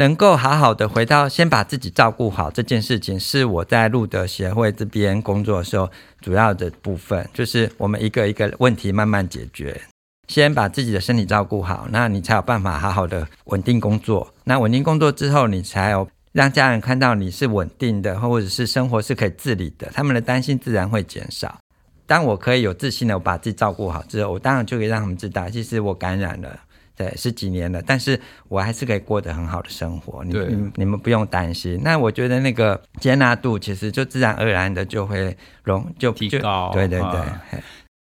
[0.00, 5.90] 能够好好的回到，先把自己照顾好这件事情，是我在路德协会这边工作的时候
[6.22, 9.78] 主要的部分，就是我们一个一个问题慢慢解决。
[10.26, 14.32] 先把自己的身体照顾好，那你才有办法好好的稳定工作。
[14.44, 21.58] 那稳定工作之后，你才有让家人看到你是稳定的，或者是生活是可以自理的，他们的担心自然会减少。
[22.06, 26.58] 当我可以有自信的把自己照顾好之后，我当然就可以让他们知道，其实我感染了。
[27.00, 30.22] 对，十几年了，但是我还是可以过得很好的生活。
[30.22, 31.80] 你你，你们不用担心。
[31.82, 35.34] 那我觉得那个接纳度其实就自然而然的就会
[35.64, 36.70] 容就提高。
[36.74, 37.06] 对对对。
[37.08, 37.42] 啊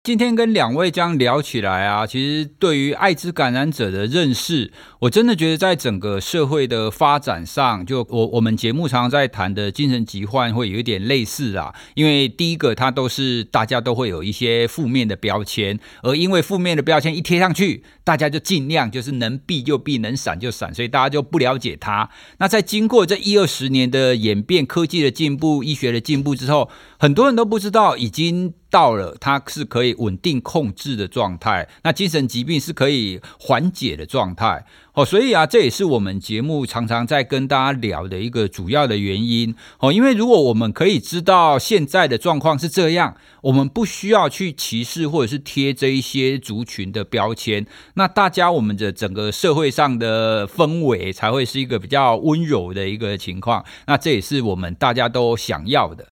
[0.02, 11.74] 今天跟两位这样聊起来啊，其实对于艾滋感染者的认识，我真的觉得在整个社会的发展上，就我我们节目常常在谈的精神疾患会有一点类似啊。
[11.92, 22.08] 因为第一个，它都是大家都会有一些负面的标签，而因为负面的标签一贴上去，大家就尽量就是能避就避，能闪就闪，所以大家就不了解它。
[22.38, 26.70] 那在经过这一二十年的演变，科技的进步，医学的进步之后，
[27.00, 28.54] 很多人都不知道已经。
[28.70, 34.64] 到了，它是可以稳定控制的状态，那精神疾病是可以缓解的状态。
[34.92, 39.56] 哦，所以啊，这也是我们节目常常在跟大家聊的一个主要的原因。
[39.80, 53.64] 哦，因为如果我们可以知道现在的状况是这样，我们不需要去歧视或者是贴这一些族群的标签，那大家我们的整个社会上的氛围才会是一个比较温柔的一个情况。
[53.88, 56.06] 那这也是我们大家都想要的。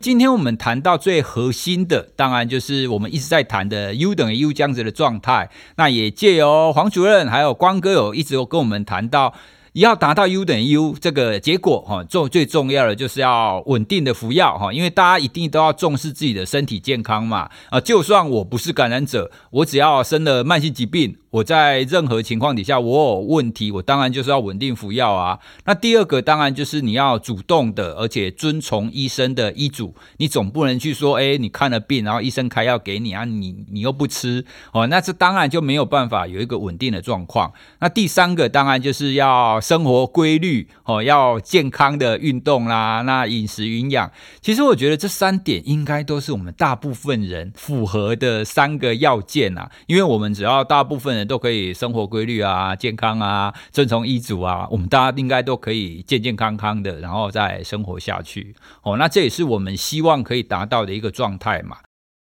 [0.00, 5.50] 今天我们谈到最核心的，当然就是我们一直在谈的 U 等于 U 这样子的状态。
[5.74, 9.34] 那也借由黄主任还有光哥有一直有跟我们谈到。
[9.74, 25.38] 要达到 U 等于 U 这个结果哈，重最重要的就是要稳定的服药哈，因为大家一定都要重视自己的身体健康嘛啊，就算我不是感染者，我只要生了慢性疾病，我在任何情况底下我有问题，我当然就是要稳定服药啊。
[25.64, 37.52] 那第二个当然就是你要主动的，而且遵从医生的医嘱，你总不能去说，哎，你看了病，然后医生开药给你啊，你你又不吃哦，那这当然就没有办法有一个稳定的状况。
[37.80, 39.60] 那第三个当然就是要。
[39.68, 44.10] 生活规律哦，要健康的运动啦，那饮食营养，
[44.40, 49.70] 其实我觉得这三点应该都是我们大部分人符合的三个要件啊。
[49.86, 58.96] 因为我们只要大部分人都可以生活规律啊、健康啊、遵从医嘱啊，我们大家应该都可以健健康康的，然后再生活下去哦。
[58.96, 61.76] 那这也是我们希望可以达到的一个状态嘛。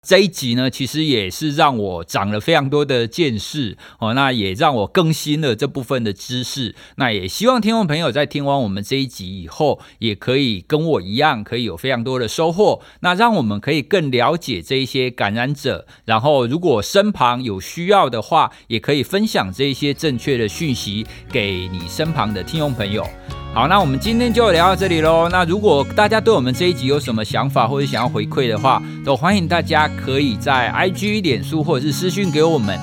[0.03, 6.75] 这一集呢，其实也是让我长了非常多的见识哦，那也让我更新了这部分的知识。
[6.97, 12.81] 那也希望听众朋友在听完我们这一集以后，也可以跟我一样，可以有非常多的收获。
[12.99, 23.07] 那让我们可以更了解这一些感染者，然后如果身旁有需要的话，也可以分享这一些正确的讯息给你身旁的听众朋友。
[23.53, 25.29] 好，那我们今天就聊到这里喽。
[25.29, 32.75] 那如果大家对我们这一集有什么想法或者想要回馈的话，都欢迎大家可以在 IG、脸书或者是私讯给我们。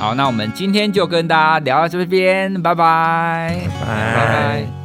[0.00, 4.16] 好，那我们今天就跟大家聊到这边，拜拜，拜拜。
[4.16, 4.83] 拜拜。